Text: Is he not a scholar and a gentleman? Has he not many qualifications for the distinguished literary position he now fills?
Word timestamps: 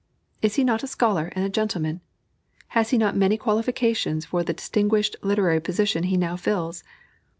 Is 0.41 0.55
he 0.55 0.63
not 0.63 0.81
a 0.81 0.87
scholar 0.87 1.31
and 1.35 1.45
a 1.45 1.47
gentleman? 1.49 2.01
Has 2.69 2.89
he 2.89 2.97
not 2.97 3.15
many 3.15 3.37
qualifications 3.37 4.25
for 4.25 4.41
the 4.41 4.51
distinguished 4.51 5.15
literary 5.21 5.61
position 5.61 6.05
he 6.05 6.17
now 6.17 6.35
fills? 6.37 6.83